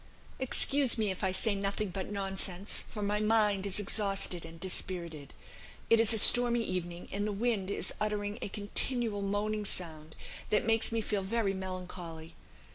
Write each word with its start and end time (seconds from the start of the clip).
Excuse 0.39 0.97
me 0.97 1.11
if 1.11 1.23
I 1.23 1.31
say 1.31 1.53
nothing 1.53 1.89
but 1.89 2.11
nonsense, 2.11 2.83
for 2.89 3.03
my 3.03 3.19
mind 3.19 3.67
is 3.67 3.79
exhausted 3.79 4.45
and 4.47 4.59
dispirited. 4.59 5.31
It 5.91 5.99
is 5.99 6.11
a 6.11 6.17
stormy 6.17 6.63
evening, 6.63 7.07
and 7.11 7.27
the 7.27 7.31
wind 7.31 7.69
is 7.69 7.93
uttering 8.01 8.39
a 8.41 8.49
continual 8.49 9.21
moaning 9.21 9.63
sound, 9.63 10.15
that 10.49 10.65
makes 10.65 10.91
me 10.91 11.01
feel 11.01 11.21
very 11.21 11.53
melancholy. 11.53 12.33